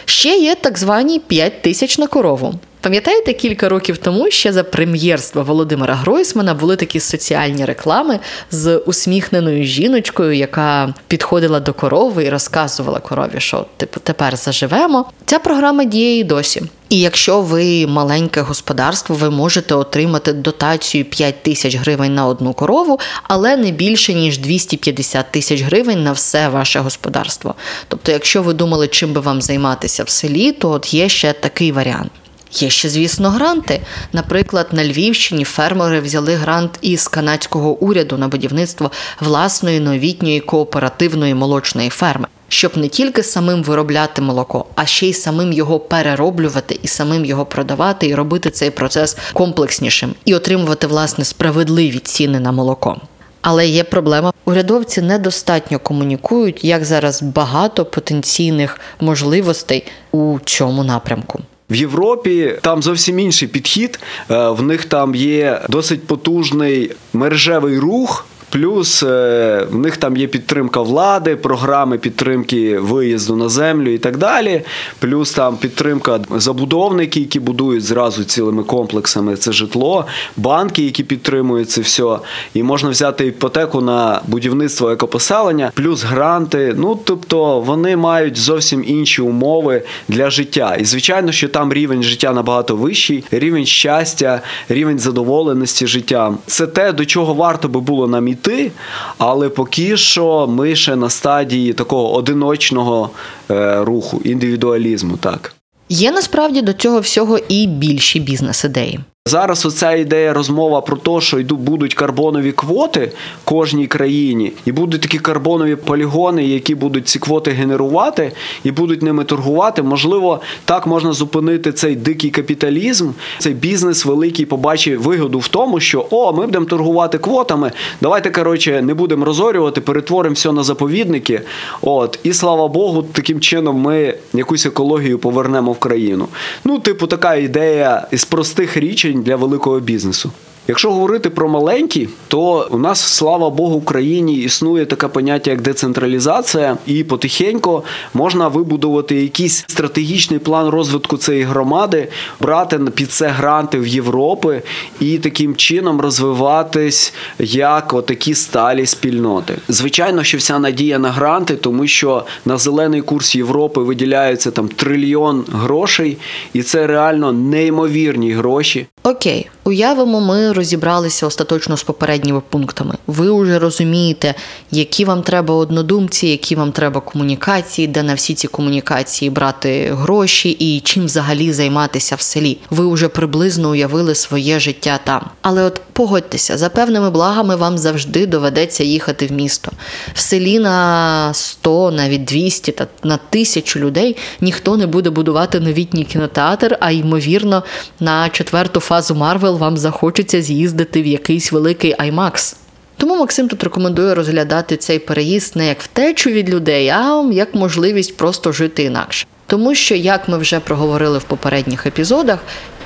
Ще 0.05 0.37
є 0.37 0.55
так 0.55 0.79
звані 0.79 1.19
5 1.19 1.63
тисяч 1.63 1.99
на 1.99 2.07
корову. 2.07 2.55
Пам'ятаєте, 2.81 3.33
кілька 3.33 3.69
років 3.69 3.99
тому 3.99 4.31
ще 4.31 4.53
за 4.53 4.65
прем'єрства 4.65 5.43
Володимира 5.43 5.95
Гройсмана 5.95 6.55
були 6.55 6.77
такі 6.77 7.01
соціальні 7.01 7.65
реклами 7.65 8.19
з 8.51 8.77
усміхненою 8.77 9.65
жіночкою, 9.65 10.33
яка 10.33 10.95
підходила 11.09 11.61
до 11.61 11.73
корови 11.73 12.25
і 12.25 12.31
розказувала 12.31 13.01
корові, 13.01 13.41
що 13.41 13.67
типу 13.77 14.01
тепер 14.01 14.37
заживемо. 14.37 15.11
Ця 15.27 15.39
програма 15.39 15.85
діє 15.85 16.19
і 16.19 16.25
досі. 16.25 16.63
І 16.93 17.01
якщо 17.01 17.41
ви 17.41 17.87
маленьке 17.87 18.41
господарство, 18.41 19.15
ви 19.15 19.31
можете 19.31 19.75
отримати 19.75 20.33
дотацію 20.33 21.05
5 21.05 21.43
тисяч 21.43 21.77
гривень 21.77 22.15
на 22.15 22.27
одну 22.27 22.53
корову, 22.53 23.01
але 23.23 23.57
не 23.57 23.71
більше 23.71 24.15
ніж 24.15 24.39
250 24.39 25.33
тисяч 25.33 25.63
гривень 25.63 26.03
на 26.03 26.13
все 26.13 26.49
ваше 26.49 26.81
господарство. 26.81 27.55
Тобто, 27.89 28.13
якщо 28.13 28.43
ви 28.43 28.53
думали, 28.53 28.89
чим 28.89 29.13
би 29.13 29.21
вам 29.21 29.43
займатися 29.43 30.05
в 30.05 30.09
селі, 30.09 30.53
то 30.53 30.71
от 30.71 30.95
є 30.95 31.09
ще 31.09 31.33
такий 31.33 31.73
варіант. 31.73 32.13
Є 32.53 32.71
ще, 32.71 32.89
звісно, 32.89 33.31
гранти. 33.31 33.81
Наприклад, 34.13 34.67
на 34.73 34.85
Львівщині 34.85 35.45
фермери 35.45 36.01
взяли 36.01 36.35
грант 36.35 36.79
із 36.83 37.09
канадського 37.09 37.71
уряду 37.71 38.19
на 38.19 38.29
будівництво 38.29 38.91
власної 39.21 39.81
новітньої 39.81 40.41
кооперативної 40.41 41.35
молочної 41.35 41.91
ферми, 41.91 42.27
щоб 42.53 42.77
не 42.77 42.89
тільки 42.89 43.23
самим 43.23 43.63
виробляти 43.63 44.23
молоко, 44.23 44.65
а 44.75 44.87
ще 44.87 45.07
й 45.07 45.13
самим 45.13 45.53
його 45.53 45.81
перероблювати 45.81 46.79
і 46.83 46.89
самим 46.89 47.25
його 47.25 47.47
продавати, 47.47 48.07
і 48.07 48.15
робити 48.15 48.51
цей 48.51 48.71
процес 48.71 49.17
комплекснішим 49.33 50.15
і 50.25 50.35
отримувати 50.35 50.87
власне 50.87 51.25
справедливі 51.25 51.99
ціни 51.99 52.41
на 52.41 52.53
молоко. 52.53 53.01
Але 53.41 53.67
є 53.67 53.85
проблема. 53.85 54.33
Урядовці 54.45 55.03
недостатньо 55.03 55.79
комунікують, 55.79 56.65
як 56.65 56.85
зараз 56.85 57.23
багато 57.23 57.85
потенційних 57.85 58.81
можливостей 59.01 59.87
у 60.13 60.39
цьому 60.45 60.85
напрямку. 60.85 61.41
В 61.71 61.75
Європі 61.75 62.59
там 62.63 62.83
зовсім 62.83 63.19
інший 63.19 63.49
підхід. 63.49 64.01
Е, 64.31 64.49
в 64.49 64.63
них 64.63 64.85
там 64.85 65.15
є 65.15 65.61
досить 65.69 66.07
потужний 66.07 66.91
мережевий 67.13 67.79
рух. 67.79 68.27
Плюс 68.53 69.03
е, 69.03 69.67
в 69.71 69.79
них 69.79 69.97
там 69.97 70.17
є 70.17 70.27
підтримка 70.27 70.81
влади, 70.81 71.37
програми 71.37 71.99
підтримки 71.99 72.79
виїзду 72.79 73.37
на 73.37 73.49
землю 73.49 73.93
і 73.93 73.99
так 73.99 74.17
далі. 74.17 74.63
Плюс 74.99 75.33
там 75.33 75.57
підтримка 75.57 76.21
забудовників, 76.37 77.23
які 77.23 77.41
будують 77.41 77.85
зразу 77.85 78.25
цілими 78.25 78.63
комплексами 78.63 79.37
це 79.37 79.53
житло, 79.53 80.07
банки, 80.37 80.83
які 80.83 81.05
підтримують 81.05 81.71
це 81.71 81.81
все. 81.81 82.19
І 82.55 82.63
можна 82.63 82.91
взяти 82.91 83.27
іпотеку 83.27 83.81
на 83.81 84.21
будівництво 84.27 84.91
екопоселення, 84.91 85.71
плюс 85.75 86.03
гранти. 86.03 86.75
Ну 86.77 86.99
тобто 87.05 87.61
вони 87.61 87.97
мають 87.97 88.37
зовсім 88.37 88.85
інші 88.87 89.23
умови 89.23 89.83
для 90.09 90.31
життя. 90.31 90.77
І 90.81 90.85
звичайно, 90.85 91.33
що 91.33 91.49
там 91.49 91.73
рівень 91.73 92.03
життя 92.03 92.33
набагато 92.33 92.77
вищий, 92.77 93.25
рівень 93.31 93.67
щастя, 93.67 94.41
рівень 94.69 94.99
задоволеності 94.99 95.87
життям. 95.87 96.39
Це 96.47 96.67
те, 96.67 96.93
до 96.93 97.05
чого 97.05 97.35
варто 97.35 97.69
би 97.69 97.81
було 97.81 98.09
нам 98.09 98.29
іти 98.29 98.42
йти, 98.43 98.73
але 99.19 99.49
поки 99.49 99.97
що 99.97 100.47
ми 100.47 100.77
ще 100.77 100.97
на 100.97 101.11
стадії 101.11 101.73
такого 101.73 102.15
одиночного 102.15 103.11
е, 103.51 103.85
руху, 103.85 104.21
індивідуалізму. 104.25 105.17
Так 105.17 105.53
є 105.89 106.13
насправді 106.13 106.63
до 106.63 106.73
цього 106.73 107.01
всього 107.01 107.39
і 107.39 107.67
більші 107.67 108.21
бізнес-ідеї. 108.21 109.01
Зараз 109.27 109.67
оця 109.67 109.93
ідея 109.93 110.33
розмова 110.33 110.81
про 110.81 110.97
те, 110.97 111.21
що 111.21 111.39
йду 111.39 111.57
будуть 111.57 111.95
карбонові 111.95 112.53
квоти 112.53 113.13
кожній 113.45 113.87
країні, 113.87 114.53
і 114.65 114.73
будуть 114.73 115.01
такі 115.01 115.19
карбонові 115.19 115.77
полігони, 115.77 116.45
які 116.45 116.75
будуть 116.75 117.09
ці 117.09 117.19
квоти 117.19 117.51
генерувати 117.51 118.33
і 118.65 118.71
будуть 118.71 119.03
ними 119.03 119.25
торгувати. 119.25 119.83
Можливо, 119.83 120.41
так 120.65 120.87
можна 120.87 121.13
зупинити 121.13 121.73
цей 121.73 121.97
дикий 121.97 122.31
капіталізм. 122.31 123.11
Цей 123.39 123.55
бізнес 123.55 124.05
великий 124.05 124.47
побачив 124.47 125.03
вигоду 125.03 125.39
в 125.39 125.49
тому, 125.49 125.81
що 125.81 126.07
о, 126.11 126.33
ми 126.33 126.47
будемо 126.47 126.67
торгувати 126.67 127.19
квотами. 127.19 127.73
Давайте 128.01 128.31
коротше 128.31 128.83
не 128.83 128.95
будемо 128.95 129.25
розорювати, 129.25 129.81
перетворимо 129.81 130.35
все 130.35 130.53
на 130.53 130.63
заповідники. 130.63 131.41
От 131.83 132.19
і 132.23 132.33
слава 132.33 132.69
Богу, 132.69 133.03
таким 133.03 133.41
чином 133.41 133.77
ми 133.77 134.15
якусь 134.35 134.67
екологію 134.67 135.19
повернемо 135.19 135.73
в 135.73 135.79
країну. 135.79 136.29
Ну, 136.65 136.79
типу, 136.79 137.07
така 137.07 137.35
ідея 137.35 138.07
із 138.11 138.25
простих 138.25 138.77
річень 138.77 139.12
для 139.21 139.37
великого 139.37 139.81
бізнесу. 139.81 140.33
Якщо 140.69 140.93
говорити 140.93 141.31
про 141.31 141.49
маленькі, 141.49 142.09
то 142.29 142.69
у 142.71 142.79
нас, 142.79 143.01
слава 143.01 143.51
Богу, 143.51 143.75
в 143.75 143.77
Україні 143.77 144.37
існує 144.37 144.87
таке 144.87 145.09
поняття, 145.09 145.51
як 145.51 145.61
децентралізація, 145.61 146.77
і 146.87 147.05
потихеньку 147.05 147.85
можна 148.15 148.49
вибудувати 148.49 149.23
якийсь 149.23 149.65
стратегічний 149.69 150.39
план 150.39 150.69
розвитку 150.69 151.17
цієї 151.17 151.45
громади, 151.45 152.09
брати 152.41 152.79
під 152.95 153.11
це 153.11 153.29
гранти 153.29 153.79
в 153.79 153.87
Європи 153.87 154.63
і 155.01 155.19
таким 155.19 155.57
чином 155.57 156.01
розвиватись 156.01 157.15
як 157.39 157.93
отакі 157.93 158.35
сталі 158.35 158.87
спільноти. 158.87 159.55
Звичайно, 159.69 160.25
що 160.25 160.39
вся 160.39 160.59
надія 160.59 160.99
на 160.99 161.11
гранти, 161.11 161.57
тому 161.57 161.87
що 161.87 162.25
на 162.45 162.59
зелений 162.59 163.03
курс 163.03 163.35
Європи 163.35 163.81
виділяється 163.81 164.51
там 164.51 164.69
трильйон 164.69 165.45
грошей, 165.53 166.19
і 166.53 166.63
це 166.63 166.87
реально 166.87 167.33
неймовірні 167.33 168.33
гроші. 168.33 168.87
Окей, 169.05 169.51
уявимо, 169.65 170.21
ми 170.21 170.53
розібралися 170.53 171.27
остаточно 171.27 171.77
з 171.77 171.83
попередніми 171.83 172.41
пунктами. 172.49 172.95
Ви 173.07 173.43
вже 173.43 173.59
розумієте, 173.59 174.35
які 174.71 175.05
вам 175.05 175.23
треба 175.23 175.55
однодумці, 175.55 176.27
які 176.27 176.55
вам 176.55 176.73
треба 176.73 177.01
комунікації, 177.01 177.89
де 177.89 178.03
на 178.03 178.15
всі 178.15 178.35
ці 178.35 178.49
комунікації 178.49 179.31
брати 179.31 179.95
гроші 179.95 180.51
і 180.51 180.81
чим 180.81 181.05
взагалі 181.05 181.53
займатися 181.53 182.17
в 182.17 182.21
селі. 182.21 182.59
Ви 182.71 182.93
вже 182.93 183.09
приблизно 183.09 183.71
уявили 183.71 184.15
своє 184.15 184.61
життя 184.61 185.01
там. 185.05 185.25
Але 185.43 185.63
от 185.63 185.81
погодьтеся, 185.93 186.59
за 186.59 186.69
певними 186.69 187.11
благами 187.11 187.57
вам 187.57 187.79
завжди 187.79 188.27
доведеться 188.27 188.85
їхати 188.85 189.27
в 189.27 189.33
місто. 189.33 189.73
В 190.15 190.19
селі 190.21 190.59
на 190.59 191.35
100, 191.35 191.91
навіть 191.91 192.25
200 192.25 192.73
та 192.73 192.87
на 193.03 193.17
тисячу 193.17 193.81
людей 193.81 194.17
ніхто 194.41 194.77
не 194.77 194.87
буде 194.87 195.11
будувати 195.11 195.61
новітній 195.61 196.05
кінотеатр, 196.05 196.77
а 196.81 196.91
ймовірно, 196.91 197.63
на 198.01 198.29
четверту 198.29 198.81
фазу 198.81 198.92
Марвел 199.15 199.59
вам 199.59 199.77
захочеться 199.77 200.43
з'їздити 200.43 201.03
в 201.03 201.07
якийсь 201.07 201.53
великий 201.53 201.95
IMAX. 201.95 202.57
Тому 202.97 203.17
Максим 203.17 203.49
тут 203.49 203.65
рекомендує 203.65 204.15
розглядати 204.15 204.77
цей 204.77 204.99
переїзд 204.99 205.57
не 205.57 205.67
як 205.67 205.83
втечу 205.83 206.31
від 206.31 206.51
людей, 206.51 206.89
а 206.89 207.31
як 207.33 207.55
можливість 207.55 208.17
просто 208.17 208.53
жити 208.53 208.83
інакше. 208.83 209.27
Тому 209.47 209.75
що, 209.75 209.95
як 209.95 210.29
ми 210.29 210.39
вже 210.39 210.61
проговорили 210.61 211.19
в 211.19 211.23
попередніх 211.23 211.87
епізодах, 211.87 212.39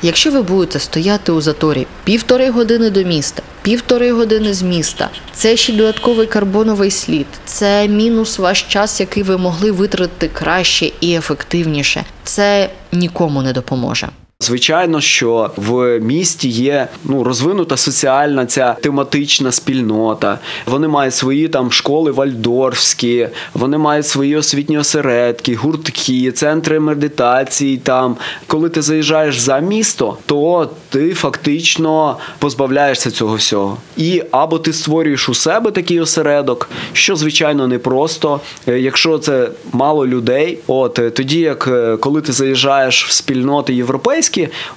якщо 0.02 0.30
ви 0.30 0.42
будете 0.42 0.78
стояти 0.78 1.32
у 1.32 1.40
заторі 1.40 1.86
півтори 2.04 2.50
години 2.50 2.90
до 2.90 3.02
міста, 3.02 3.42
півтори 3.62 4.12
години 4.12 4.54
з 4.54 4.62
міста, 4.62 5.10
це 5.32 5.56
ще 5.56 5.72
додатковий 5.72 6.26
карбоновий 6.26 6.90
слід, 6.90 7.26
це 7.44 7.88
мінус 7.88 8.38
ваш 8.38 8.62
час, 8.62 9.00
який 9.00 9.22
ви 9.22 9.38
могли 9.38 9.70
витратити 9.70 10.28
краще 10.28 10.90
і 11.00 11.14
ефективніше. 11.14 12.04
Це 12.24 12.70
нікому 12.92 13.42
не 13.42 13.52
допоможе. 13.52 14.08
Звичайно, 14.40 15.01
що 15.01 15.51
в 15.57 16.01
місті 16.01 16.49
є 16.49 16.88
ну 17.05 17.25
розвинута 17.25 17.77
соціальна 17.77 18.46
ця 18.46 18.77
тематична 18.83 19.53
спільнота. 19.53 20.38
Вони 20.66 20.88
мають 20.88 21.14
свої 21.14 21.49
там 21.49 21.72
школи 21.72 22.11
вальдорфські, 22.11 23.29
вони 23.55 23.79
мають 23.79 24.07
свої 24.07 24.37
освітні 24.37 24.79
осередки, 24.79 25.55
гуртки, 25.55 26.33
центри 26.33 26.81
медитації. 26.81 27.77
Там 27.77 28.16
коли 28.46 28.68
ти 28.68 28.83
заїжджаєш 28.83 29.38
за 29.38 29.59
місто, 29.59 30.18
то 30.27 30.70
ти 30.88 31.14
фактично 31.14 32.16
позбавляєшся 32.38 33.11
цього 33.11 33.35
всього. 33.35 33.77
І 33.96 34.22
або 34.31 34.59
ти 34.59 34.72
створюєш 34.72 35.29
у 35.29 35.35
себе 35.35 35.70
такий 35.70 36.01
осередок, 36.01 36.70
що 36.92 37.16
звичайно 37.16 37.68
непросто. 37.68 38.40
Е, 38.68 38.81
Якщо 38.81 39.18
це 39.18 39.49
мало 39.72 40.07
людей, 40.07 40.59
от 40.66 40.99
е, 40.99 41.11
тоді, 41.11 41.40
як 41.40 41.68
е, 41.68 41.96
коли 41.96 42.20
ти 42.20 42.33
заїжджаєш 42.33 43.07
в 43.07 43.12
спільноти 43.12 43.75
європейські, 43.75 44.25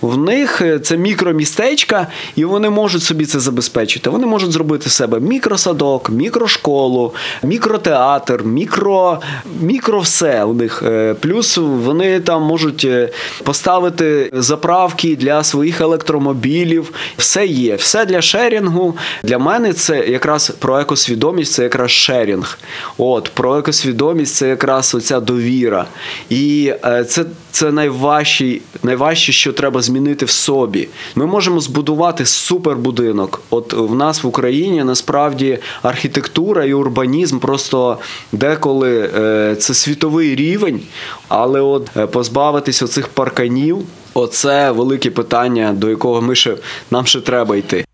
в 0.02 0.18
них 0.18 0.62
е, 0.62 0.80
це 0.80 0.98
мікромістечка, 0.98 2.08
і 2.36 2.46
вони 2.46 2.70
можуть 2.70 3.04
собі 3.04 3.26
це 3.26 3.40
забезпечити. 3.40 4.10
Вони 4.10 4.26
можуть 4.26 4.52
зробити 4.52 4.90
в 4.90 4.92
себе 4.92 5.20
мікросадок, 5.20 6.10
мікрошколу, 6.10 7.14
мікротеатр, 7.44 8.44
мікро, 8.44 9.22
мікро 9.62 10.00
все 10.00 10.44
у 10.44 10.54
них. 10.54 10.84
Е, 10.86 11.16
Плюс 11.20 11.58
вони 11.58 12.20
там 12.20 12.42
можуть 12.44 12.86
е, 12.86 13.10
поставити 13.44 14.30
заправки 14.34 15.16
для 15.16 15.44
своїх 15.44 15.82
електромобілів. 15.82 16.94
Все 17.18 17.46
є, 17.46 17.76
все 17.76 18.06
для 18.06 18.22
шерінгу. 18.22 18.98
Для 19.24 19.38
мене 19.38 19.74
це 19.74 20.08
якраз 20.08 20.50
про 20.50 20.80
екосвідомість, 20.80 21.54
це 21.54 21.64
якраз 21.64 21.92
шерінг. 21.92 22.60
От 22.98 23.32
про 23.34 23.58
екосвідомість 23.58 24.36
це 24.36 24.48
якраз 24.48 24.96
оця 24.96 25.20
довіра. 25.20 25.86
І 26.30 26.74
це, 27.08 27.26
це 27.52 27.72
найважче, 27.72 28.60
найважче, 28.84 29.32
що 29.32 29.54
треба 29.54 29.82
змінити 29.82 30.26
в 30.26 30.30
собі. 30.30 30.88
Ми 31.16 31.26
можемо 31.26 31.60
збудувати 31.60 32.26
супербудинок. 32.26 33.42
От 33.50 33.74
в 33.74 33.96
нас 33.96 34.24
в 34.24 34.28
Україні 34.28 34.84
насправді 34.84 35.60
архітектура 35.82 36.66
і 36.66 36.74
урбанізм 36.74 37.40
просто 37.40 37.98
деколи 38.32 39.10
е, 39.16 39.56
це 39.60 39.74
світовий 39.74 40.36
рівень, 40.36 40.82
але 41.28 41.62
от 41.62 41.90
е, 41.98 42.08
позбавитись 42.08 42.82
оцих 42.82 43.08
парканів. 43.08 43.78
Оце 44.14 44.72
велике 44.72 45.12
питання, 45.12 45.74
до 45.74 45.90
якого 45.90 46.22
ми 46.22 46.36
ще 46.36 46.58
нам 46.92 47.06
ще 47.06 47.22
треба 47.22 47.58
йти. 47.58 47.86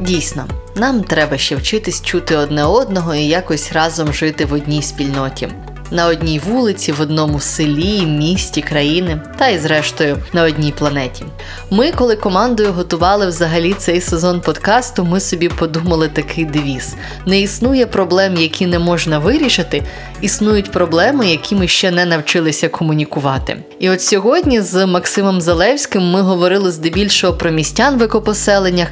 Дійсно, 0.00 0.44
нам 0.76 1.02
треба 1.02 1.38
ще 1.38 1.56
вчитись 1.56 2.02
чути 2.02 2.36
одне 2.36 2.64
одного 2.64 3.14
і 3.14 3.24
якось 3.24 3.72
разом 3.72 4.12
жити 4.12 4.44
в 4.44 4.52
одній 4.52 4.82
спільноті. 4.82 5.48
На 5.90 6.06
одній 6.06 6.38
вулиці, 6.38 6.92
в 6.92 7.00
одному 7.00 7.40
селі, 7.40 8.06
місті, 8.06 8.62
країни 8.62 9.20
та 9.38 9.48
й 9.48 9.58
зрештою 9.58 10.18
на 10.32 10.42
одній 10.42 10.72
планеті. 10.72 11.24
Ми, 11.70 11.92
коли 11.92 12.16
командою 12.16 12.72
готували 12.72 13.26
взагалі 13.26 13.74
цей 13.74 14.00
сезон 14.00 14.40
подкасту, 14.40 15.04
ми 15.04 15.20
собі 15.20 15.48
подумали 15.48 16.08
такий 16.08 16.44
девіз: 16.44 16.94
не 17.26 17.40
існує 17.40 17.86
проблем, 17.86 18.36
які 18.36 18.66
не 18.66 18.78
можна 18.78 19.18
вирішити, 19.18 19.82
існують 20.20 20.72
проблеми, 20.72 21.30
які 21.30 21.54
ми 21.54 21.68
ще 21.68 21.90
не 21.90 22.06
навчилися 22.06 22.68
комунікувати. 22.68 23.56
І 23.78 23.90
от 23.90 24.02
сьогодні 24.02 24.60
з 24.60 24.86
Максимом 24.86 25.40
Залевським 25.40 26.10
ми 26.10 26.22
говорили 26.22 26.70
здебільшого 26.70 27.32
про 27.32 27.50
містян 27.50 27.98
в 27.98 28.02
екопоселеннях. 28.02 28.88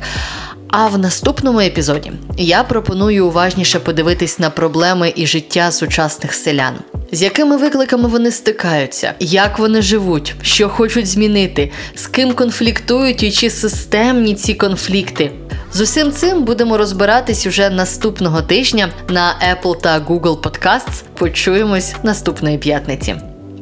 А 0.68 0.86
в 0.86 0.98
наступному 0.98 1.60
епізоді 1.60 2.12
я 2.36 2.62
пропоную 2.62 3.26
уважніше 3.26 3.80
подивитись 3.80 4.38
на 4.38 4.50
проблеми 4.50 5.12
і 5.16 5.26
життя 5.26 5.72
сучасних 5.72 6.34
селян, 6.34 6.74
з 7.12 7.22
якими 7.22 7.56
викликами 7.56 8.08
вони 8.08 8.30
стикаються, 8.30 9.14
як 9.20 9.58
вони 9.58 9.82
живуть, 9.82 10.34
що 10.42 10.68
хочуть 10.68 11.06
змінити, 11.06 11.72
з 11.94 12.06
ким 12.06 12.32
конфліктують 12.32 13.22
і 13.22 13.30
чи 13.30 13.50
системні 13.50 14.34
ці 14.34 14.54
конфлікти. 14.54 15.30
З 15.72 15.80
усім 15.80 16.12
цим 16.12 16.44
будемо 16.44 16.78
розбиратись 16.78 17.46
уже 17.46 17.70
наступного 17.70 18.42
тижня 18.42 18.88
на 19.08 19.34
Apple 19.52 19.80
та 19.80 20.00
Google 20.00 20.40
Podcasts. 20.40 21.02
Почуємось 21.14 21.94
наступної 22.02 22.58
п'ятниці. 22.58 23.16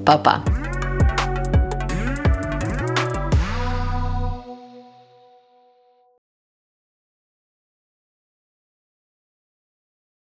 Па-па! 0.04 0.42